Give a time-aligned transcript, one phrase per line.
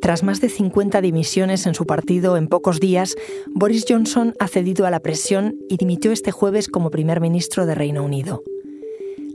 [0.00, 3.16] Tras más de 50 dimisiones en su partido en pocos días,
[3.54, 7.74] Boris Johnson ha cedido a la presión y dimitió este jueves como primer ministro de
[7.74, 8.42] Reino Unido.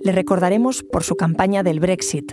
[0.03, 2.31] Le recordaremos por su campaña del Brexit,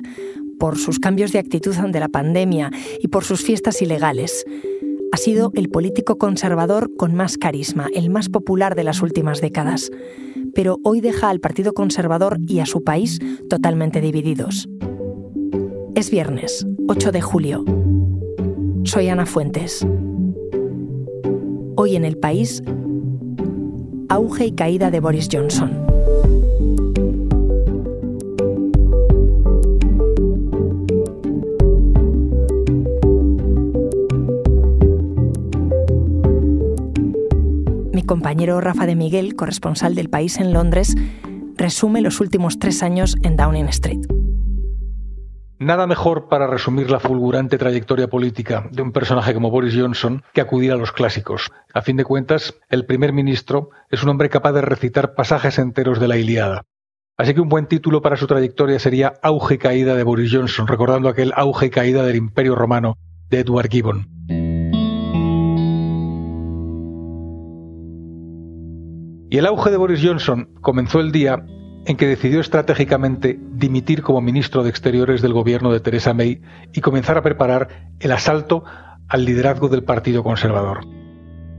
[0.59, 4.45] por sus cambios de actitud ante la pandemia y por sus fiestas ilegales.
[5.13, 9.91] Ha sido el político conservador con más carisma, el más popular de las últimas décadas.
[10.55, 13.19] Pero hoy deja al Partido Conservador y a su país
[13.51, 14.69] totalmente divididos.
[15.95, 17.65] Es viernes, 8 de julio.
[18.85, 19.87] Soy Ana Fuentes.
[21.77, 22.63] Hoy en el país,
[24.09, 25.71] auge y caída de Boris Johnson.
[37.93, 40.95] Mi compañero Rafa de Miguel, corresponsal del país en Londres,
[41.57, 44.22] resume los últimos tres años en Downing Street.
[45.63, 50.41] Nada mejor para resumir la fulgurante trayectoria política de un personaje como Boris Johnson que
[50.41, 51.53] acudir a los clásicos.
[51.73, 56.01] A fin de cuentas, el primer ministro es un hombre capaz de recitar pasajes enteros
[56.01, 56.63] de la Iliada.
[57.17, 61.09] Así que un buen título para su trayectoria sería Auge caída de Boris Johnson, recordando
[61.09, 62.97] aquel auge y caída del Imperio Romano
[63.31, 64.09] de Edward Gibbon.
[69.31, 71.47] Y el auge de Boris Johnson comenzó el día
[71.85, 76.41] en que decidió estratégicamente dimitir como ministro de Exteriores del gobierno de Theresa May
[76.73, 78.65] y comenzar a preparar el asalto
[79.09, 80.87] al liderazgo del Partido Conservador.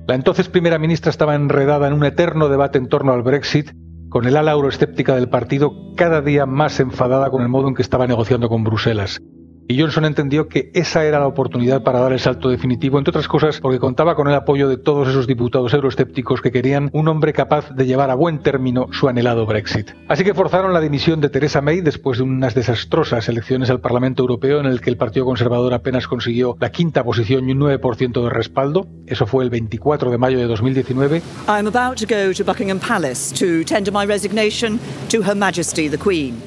[0.08, 3.72] La entonces primera ministra estaba enredada en un eterno debate en torno al Brexit,
[4.10, 7.82] con el ala euroescéptica del partido cada día más enfadada con el modo en que
[7.82, 9.22] estaba negociando con Bruselas.
[9.68, 13.28] Y Johnson entendió que esa era la oportunidad para dar el salto definitivo, entre otras
[13.28, 17.32] cosas porque contaba con el apoyo de todos esos diputados euroescépticos que querían un hombre
[17.32, 19.92] capaz de llevar a buen término su anhelado Brexit.
[20.10, 24.22] Así que forzaron la dimisión de Theresa May después de unas desastrosas elecciones al Parlamento
[24.22, 28.24] Europeo en el que el Partido Conservador apenas consiguió la quinta posición y un 9%
[28.24, 28.88] de respaldo.
[29.08, 31.22] Eso fue el 24 de mayo de 2019.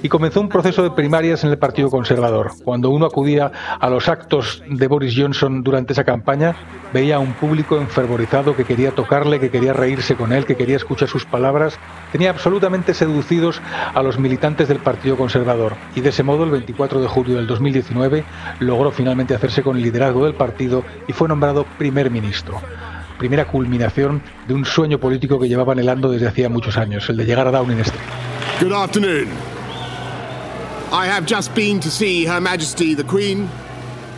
[0.03, 2.53] Y comenzó un proceso de primarias en el Partido Conservador.
[2.65, 6.57] Cuando uno acudía a los actos de Boris Johnson durante esa campaña,
[6.93, 10.77] veía a un público enfervorizado que quería tocarle, que quería reírse con él, que quería
[10.77, 11.79] escuchar sus palabras.
[12.13, 13.61] Tenía absolutamente seducidos
[13.95, 17.47] a los militantes del Partido Conservador y de ese modo el 24 de julio del
[17.47, 18.25] 2019
[18.61, 22.61] logró finalmente hacerse con el liderazgo del partido y fue nombrado primer ministro
[23.19, 27.25] primera culminación de un sueño político que llevaba anhelando desde hacía muchos años, el de
[27.25, 28.05] llegar a Downing Street.
[28.61, 29.56] Good afternoon.
[30.97, 33.51] I have just been to see Her Majesty the Queen,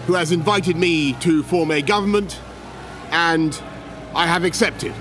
[0.07, 2.39] who has invited me to form a government,
[3.11, 3.53] and
[4.15, 4.93] I have accepted.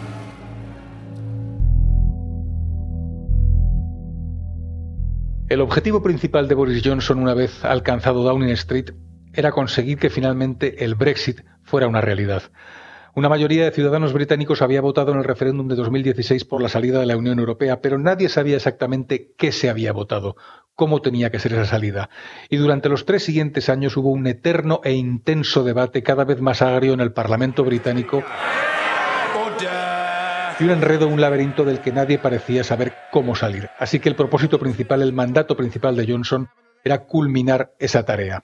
[5.50, 8.90] El objetivo principal de Boris Johnson una vez alcanzado Downing Street
[9.34, 12.42] era conseguir que finalmente el Brexit fuera una realidad.
[13.17, 17.00] Una mayoría de ciudadanos británicos había votado en el referéndum de 2016 por la salida
[17.00, 20.35] de la Unión Europea, pero nadie sabía exactamente qué se había votado,
[20.75, 22.11] cómo tenía que ser esa salida.
[22.47, 26.61] Y durante los tres siguientes años hubo un eterno e intenso debate cada vez más
[26.61, 28.23] agrio en el Parlamento británico
[30.59, 33.67] y un enredo, un laberinto del que nadie parecía saber cómo salir.
[33.79, 36.49] Así que el propósito principal, el mandato principal de Johnson
[36.84, 38.44] era culminar esa tarea.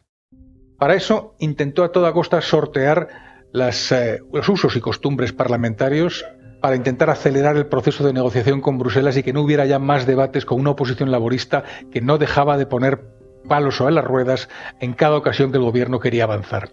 [0.79, 6.25] Para eso intentó a toda costa sortear eh, los usos y costumbres parlamentarios
[6.61, 10.05] para intentar acelerar el proceso de negociación con Bruselas y que no hubiera ya más
[10.05, 13.01] debates con una oposición laborista que no dejaba de poner
[13.47, 14.49] palos a las ruedas
[14.79, 16.69] en cada ocasión que el gobierno quería avanzar.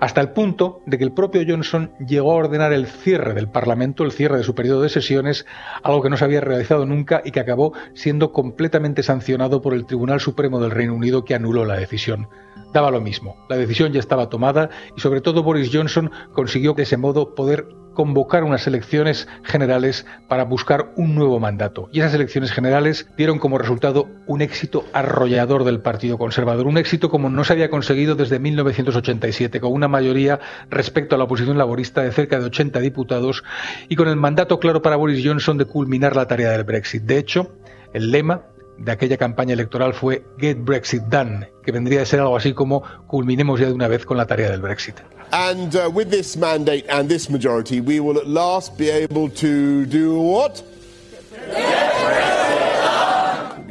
[0.00, 4.04] Hasta el punto de que el propio Johnson llegó a ordenar el cierre del Parlamento,
[4.04, 5.46] el cierre de su periodo de sesiones,
[5.82, 9.86] algo que no se había realizado nunca y que acabó siendo completamente sancionado por el
[9.86, 12.28] Tribunal Supremo del Reino Unido que anuló la decisión
[12.74, 13.36] daba lo mismo.
[13.48, 17.68] La decisión ya estaba tomada y sobre todo Boris Johnson consiguió de ese modo poder
[17.94, 21.88] convocar unas elecciones generales para buscar un nuevo mandato.
[21.92, 27.08] Y esas elecciones generales dieron como resultado un éxito arrollador del Partido Conservador, un éxito
[27.08, 32.02] como no se había conseguido desde 1987, con una mayoría respecto a la oposición laborista
[32.02, 33.44] de cerca de 80 diputados
[33.88, 37.04] y con el mandato claro para Boris Johnson de culminar la tarea del Brexit.
[37.04, 37.54] De hecho,
[37.92, 38.42] el lema
[38.78, 42.82] de aquella campaña electoral fue Get Brexit Done, que vendría a ser algo así como
[43.06, 44.96] culminemos ya de una vez con la tarea del Brexit.
[45.32, 49.84] And uh, with this mandate and this majority, we will at last be able to
[49.86, 50.62] do what?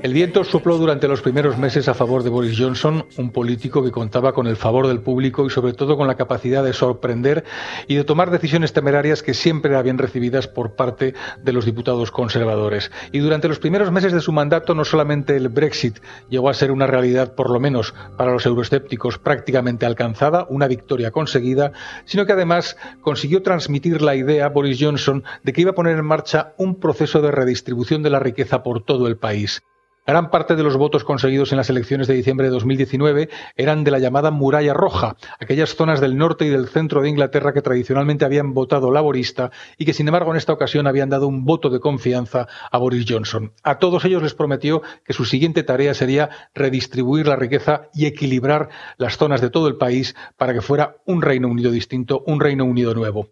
[0.03, 3.91] El viento sopló durante los primeros meses a favor de Boris Johnson, un político que
[3.91, 7.45] contaba con el favor del público y sobre todo con la capacidad de sorprender
[7.87, 12.11] y de tomar decisiones temerarias que siempre eran bien recibidas por parte de los diputados
[12.11, 12.91] conservadores.
[13.13, 16.71] Y durante los primeros meses de su mandato no solamente el Brexit llegó a ser
[16.71, 21.71] una realidad, por lo menos para los euroescépticos, prácticamente alcanzada, una victoria conseguida,
[22.03, 26.03] sino que además consiguió transmitir la idea Boris Johnson de que iba a poner en
[26.03, 29.63] marcha un proceso de redistribución de la riqueza por todo el país.
[30.05, 33.91] Gran parte de los votos conseguidos en las elecciones de diciembre de 2019 eran de
[33.91, 38.25] la llamada muralla roja, aquellas zonas del norte y del centro de Inglaterra que tradicionalmente
[38.25, 41.79] habían votado laborista y que sin embargo en esta ocasión habían dado un voto de
[41.79, 43.53] confianza a Boris Johnson.
[43.63, 48.67] A todos ellos les prometió que su siguiente tarea sería redistribuir la riqueza y equilibrar
[48.97, 52.65] las zonas de todo el país para que fuera un Reino Unido distinto, un Reino
[52.65, 53.29] Unido nuevo.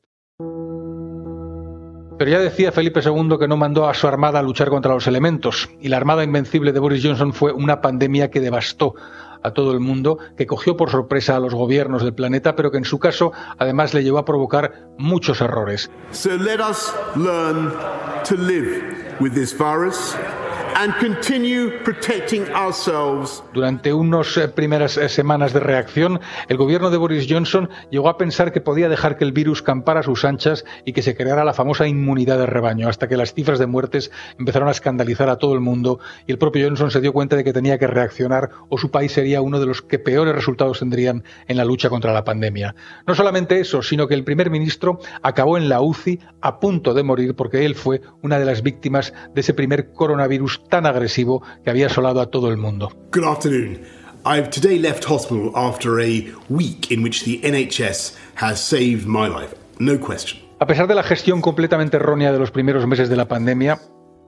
[2.21, 5.07] Pero ya decía Felipe II que no mandó a su armada a luchar contra los
[5.07, 8.93] elementos, y la armada invencible de Boris Johnson fue una pandemia que devastó
[9.41, 12.77] a todo el mundo, que cogió por sorpresa a los gobiernos del planeta, pero que
[12.77, 15.89] en su caso además le llevó a provocar muchos errores.
[16.11, 17.73] So let us learn
[18.29, 20.15] to live with this virus
[23.53, 28.17] durante unas eh, primeras eh, semanas de reacción, el gobierno de Boris Johnson llegó a
[28.17, 31.43] pensar que podía dejar que el virus campara a sus anchas y que se creara
[31.43, 35.37] la famosa inmunidad de rebaño, hasta que las cifras de muertes empezaron a escandalizar a
[35.37, 38.49] todo el mundo y el propio Johnson se dio cuenta de que tenía que reaccionar
[38.69, 42.11] o su país sería uno de los que peores resultados tendrían en la lucha contra
[42.11, 42.73] la pandemia.
[43.05, 47.03] No solamente eso, sino que el primer ministro acabó en la UCI a punto de
[47.03, 51.69] morir porque él fue una de las víctimas de ese primer coronavirus tan agresivo que
[51.69, 52.91] había asolado a todo el mundo.
[53.11, 53.81] Good afternoon.
[54.25, 59.53] I've today left hospital after a week in which the NHS has saved my life.
[59.77, 60.41] No question.
[60.59, 63.79] A pesar de la gestión completamente errónea de los primeros meses de la pandemia,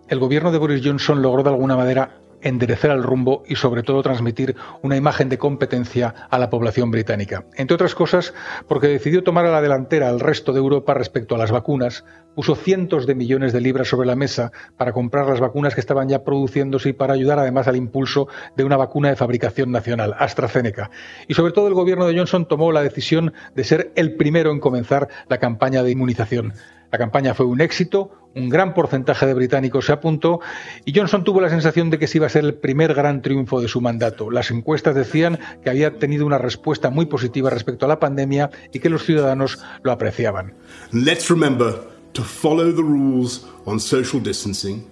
[0.07, 4.03] el gobierno de Boris Johnson logró de alguna manera enderecer el rumbo y sobre todo
[4.03, 7.45] transmitir una imagen de competencia a la población británica.
[7.55, 8.33] Entre otras cosas,
[8.67, 12.03] porque decidió tomar a la delantera al resto de Europa respecto a las vacunas,
[12.35, 16.09] puso cientos de millones de libras sobre la mesa para comprar las vacunas que estaban
[16.09, 20.89] ya produciéndose y para ayudar además al impulso de una vacuna de fabricación nacional, AstraZeneca.
[21.27, 24.59] Y sobre todo el gobierno de Johnson tomó la decisión de ser el primero en
[24.59, 26.53] comenzar la campaña de inmunización.
[26.91, 30.39] La campaña fue un éxito, un gran porcentaje de británicos se apuntó
[30.85, 33.61] y Johnson tuvo la sensación de que se iba a ser el primer gran triunfo
[33.61, 34.31] de su mandato.
[34.31, 38.79] Las encuestas decían que había tenido una respuesta muy positiva respecto a la pandemia y
[38.79, 40.53] que los ciudadanos lo apreciaban.
[40.91, 41.75] Let's remember
[42.13, 44.85] to follow the rules on social distancing,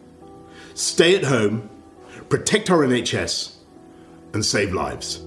[0.75, 1.63] stay at home,
[2.29, 3.59] protect our NHS
[4.33, 5.25] and save lives.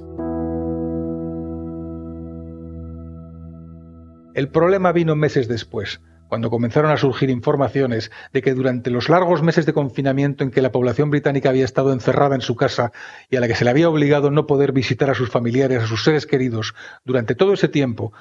[4.34, 6.00] El problema vino meses después
[6.34, 10.62] cuando comenzaron a surgir informaciones de que durante los largos meses de confinamiento en que
[10.62, 12.90] la población británica había estado encerrada en su casa
[13.30, 15.86] y a la que se le había obligado no poder visitar a sus familiares, a
[15.86, 18.12] sus seres queridos, durante todo ese tiempo,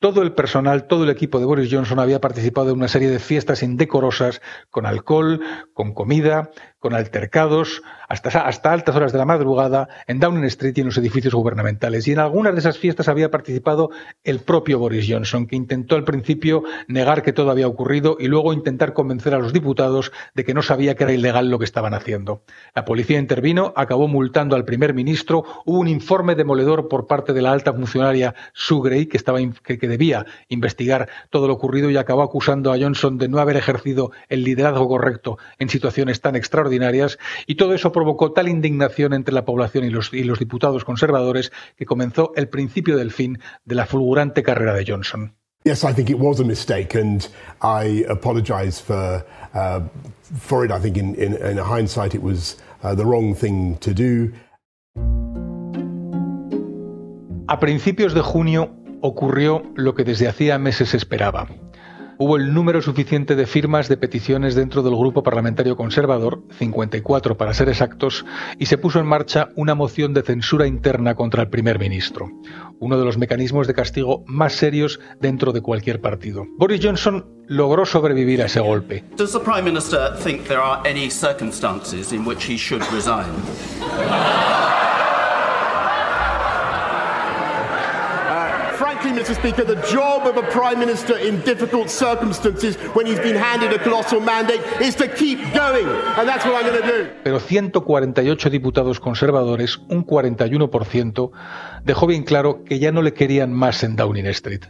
[0.00, 3.20] todo el personal, todo el equipo de Boris Johnson había participado en una serie de
[3.20, 5.40] fiestas indecorosas, con alcohol,
[5.72, 6.50] con comida,
[6.82, 10.98] con altercados, hasta, hasta altas horas de la madrugada, en Downing Street y en los
[10.98, 12.08] edificios gubernamentales.
[12.08, 13.90] Y en algunas de esas fiestas había participado
[14.24, 18.52] el propio Boris Johnson, que intentó al principio negar que todo había ocurrido y luego
[18.52, 21.94] intentar convencer a los diputados de que no sabía que era ilegal lo que estaban
[21.94, 22.42] haciendo.
[22.74, 27.42] La policía intervino, acabó multando al primer ministro, hubo un informe demoledor por parte de
[27.42, 32.22] la alta funcionaria Sue Gray, que, estaba, que debía investigar todo lo ocurrido y acabó
[32.22, 36.71] acusando a Johnson de no haber ejercido el liderazgo correcto en situaciones tan extraordinarias
[37.46, 41.52] y todo eso provocó tal indignación entre la población y los, y los diputados conservadores
[41.76, 45.34] que comenzó el principio del fin de la fulgurante carrera de Johnson.
[45.64, 47.28] Yes, I think it was a mistake, and
[47.62, 49.80] I apologize for, uh,
[50.36, 50.72] for it.
[50.72, 54.32] I think in, in, in hindsight it was uh, the wrong thing to do.
[57.46, 61.48] A principios de junio, ocurrió lo que desde hacía meses esperaba.
[62.22, 67.52] Hubo el número suficiente de firmas de peticiones dentro del grupo parlamentario conservador, 54 para
[67.52, 68.24] ser exactos,
[68.60, 72.30] y se puso en marcha una moción de censura interna contra el primer ministro,
[72.78, 76.46] uno de los mecanismos de castigo más serios dentro de cualquier partido.
[76.58, 79.02] Boris Johnson logró sobrevivir a ese golpe.
[79.16, 83.26] Does the Prime Minister think there are any circumstances in which he should resign?
[89.10, 89.34] Mr.
[89.34, 93.78] Speaker, the job of a Prime Minister in difficult circumstances when he's been handed a
[93.78, 95.86] colossal mandate is to keep going.
[96.16, 97.10] And that's what I'm going to do.
[97.24, 101.30] Pero 148 diputados conservadores, un 41%,
[101.84, 104.64] dejó bien claro que ya no le querían más en Downing Street.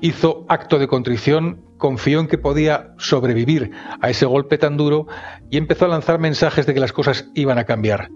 [0.00, 5.06] Hizo acto de contrición confió en que podía sobrevivir a ese golpe tan duro
[5.50, 8.10] y empezó a lanzar mensajes de que las cosas iban a cambiar.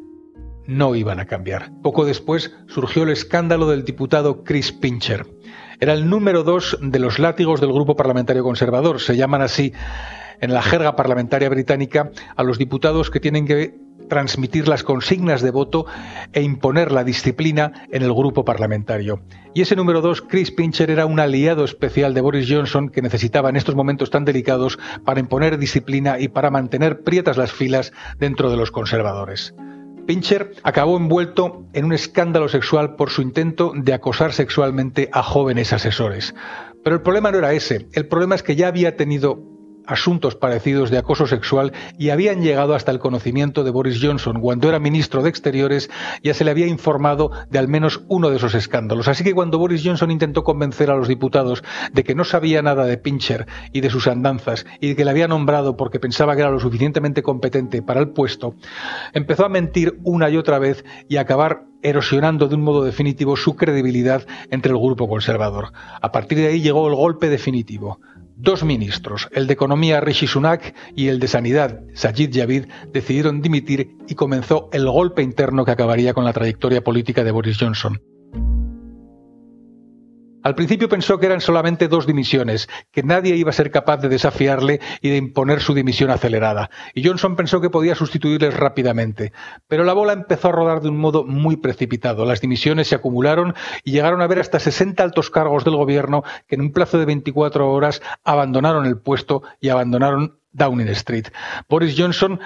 [0.70, 1.72] No iban a cambiar.
[1.82, 5.26] Poco después surgió el escándalo del diputado Chris Pincher.
[5.80, 9.00] Era el número dos de los látigos del grupo parlamentario conservador.
[9.00, 9.72] Se llaman así
[10.40, 13.74] en la jerga parlamentaria británica a los diputados que tienen que
[14.08, 15.86] transmitir las consignas de voto
[16.32, 19.22] e imponer la disciplina en el grupo parlamentario.
[19.54, 23.50] Y ese número dos, Chris Pincher, era un aliado especial de Boris Johnson que necesitaba
[23.50, 28.52] en estos momentos tan delicados para imponer disciplina y para mantener prietas las filas dentro
[28.52, 29.52] de los conservadores.
[30.10, 35.72] Pincher acabó envuelto en un escándalo sexual por su intento de acosar sexualmente a jóvenes
[35.72, 36.34] asesores.
[36.82, 39.38] Pero el problema no era ese, el problema es que ya había tenido
[39.86, 44.40] asuntos parecidos de acoso sexual y habían llegado hasta el conocimiento de Boris Johnson.
[44.40, 45.90] Cuando era ministro de Exteriores
[46.22, 49.08] ya se le había informado de al menos uno de esos escándalos.
[49.08, 52.84] Así que cuando Boris Johnson intentó convencer a los diputados de que no sabía nada
[52.84, 56.42] de Pincher y de sus andanzas y de que le había nombrado porque pensaba que
[56.42, 58.54] era lo suficientemente competente para el puesto,
[59.12, 63.36] empezó a mentir una y otra vez y a acabar erosionando de un modo definitivo
[63.36, 65.72] su credibilidad entre el grupo conservador.
[66.00, 68.00] A partir de ahí llegó el golpe definitivo.
[68.42, 73.98] Dos ministros, el de Economía Rishi Sunak y el de Sanidad Sajid Javid, decidieron dimitir
[74.08, 78.00] y comenzó el golpe interno que acabaría con la trayectoria política de Boris Johnson.
[80.42, 84.08] Al principio pensó que eran solamente dos dimisiones, que nadie iba a ser capaz de
[84.08, 89.32] desafiarle y de imponer su dimisión acelerada, y Johnson pensó que podía sustituirles rápidamente.
[89.68, 92.24] Pero la bola empezó a rodar de un modo muy precipitado.
[92.24, 93.54] Las dimisiones se acumularon
[93.84, 97.04] y llegaron a ver hasta 60 altos cargos del gobierno que en un plazo de
[97.04, 101.28] 24 horas abandonaron el puesto y abandonaron Downing Street.
[101.68, 102.40] Boris Johnson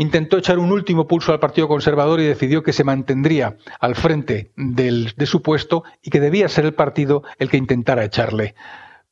[0.00, 4.50] intentó echar un último pulso al Partido Conservador y decidió que se mantendría al frente
[4.56, 8.54] de su puesto y que debía ser el partido el que intentara echarle.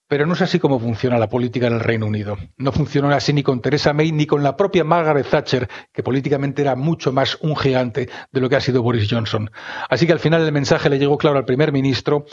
[0.09, 2.39] Pero no es así como funciona la política en el Reino Unido.
[2.57, 6.63] No funcionó así ni con Theresa May ni con la propia Margaret Thatcher, que políticamente
[6.63, 9.51] era mucho más un gigante de lo que ha sido Boris Johnson.
[9.91, 12.25] Así que al final el mensaje le llegó claro al primer ministro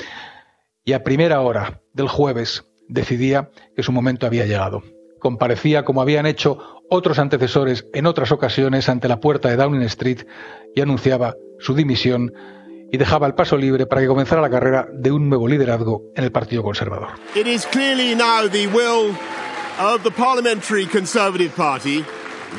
[0.85, 4.94] y a primera hora del jueves decidía que su momento había llegado.
[5.25, 10.19] Comparecía como habían hecho otros antecesores en otras ocasiones ante la puerta de Downing Street
[10.75, 12.31] y anunciaba su dimisión
[12.91, 16.25] y dejaba el paso libre para que comenzara la carrera de un nuevo liderazgo en
[16.25, 17.07] el Partido Conservador.
[17.33, 19.15] It is clearly now the will
[19.79, 22.05] of the Parliamentary Conservative Party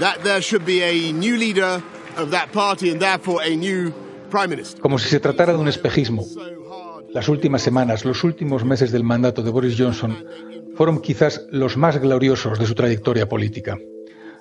[0.01, 1.81] that there should be a new leader
[2.17, 3.93] of that party and therefore a new
[4.29, 4.81] prime minister.
[4.81, 6.27] Como si se tratara de un espejismo.
[7.13, 10.25] Las últimas semanas, los últimos meses del mandato de Boris Johnson
[10.77, 13.79] fueron quizás los más gloriosos de su trayectoria política.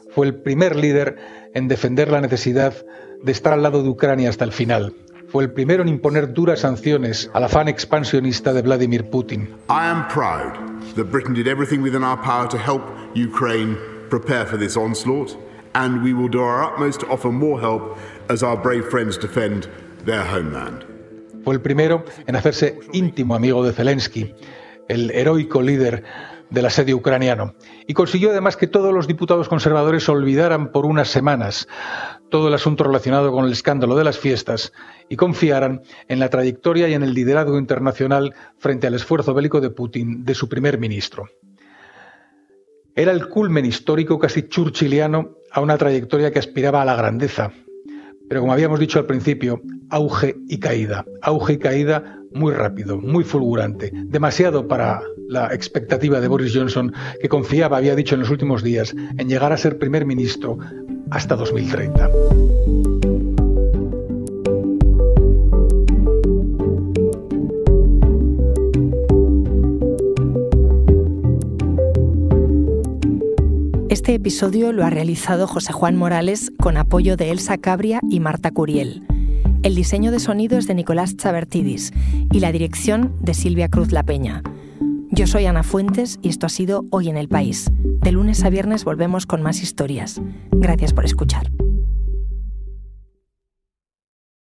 [0.10, 1.16] Fue el primer líder
[1.54, 2.74] en defender la necesidad
[3.22, 4.94] de estar al lado de Ucrania hasta el final.
[5.28, 9.50] Fue el primero en imponer duras sanciones al afán expansionista de Vladimir Putin.
[9.70, 10.54] I am proud
[10.96, 12.82] that Britain did everything within our power to help
[13.16, 13.78] Ukraine
[14.10, 15.38] prepare for this onslaught,
[15.74, 17.98] and we will do our utmost to offer more help
[18.30, 19.68] as our brave friends defend
[20.06, 20.95] their homeland.
[21.46, 24.34] Fue el primero en hacerse íntimo amigo de Zelensky,
[24.88, 26.04] el heroico líder
[26.50, 27.54] del asedio ucraniano.
[27.86, 31.68] Y consiguió además que todos los diputados conservadores olvidaran por unas semanas
[32.32, 34.74] todo el asunto relacionado con el escándalo de las fiestas
[35.08, 39.70] y confiaran en la trayectoria y en el liderazgo internacional frente al esfuerzo bélico de
[39.70, 41.30] Putin de su primer ministro.
[42.96, 47.52] Era el culmen histórico casi churchiliano a una trayectoria que aspiraba a la grandeza.
[48.28, 53.24] Pero como habíamos dicho al principio, auge y caída, auge y caída muy rápido, muy
[53.24, 58.62] fulgurante, demasiado para la expectativa de Boris Johnson, que confiaba, había dicho en los últimos
[58.62, 60.58] días, en llegar a ser primer ministro
[61.12, 62.10] hasta 2030.
[74.06, 78.52] Este episodio lo ha realizado José Juan Morales con apoyo de Elsa Cabria y Marta
[78.52, 79.04] Curiel.
[79.64, 81.92] El diseño de sonido es de Nicolás Chabertidis
[82.32, 84.44] y la dirección de Silvia Cruz La Peña.
[85.10, 87.72] Yo soy Ana Fuentes y esto ha sido Hoy en el País.
[88.04, 90.22] De lunes a viernes volvemos con más historias.
[90.52, 91.55] Gracias por escuchar.